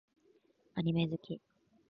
[0.73, 1.39] アニメ好き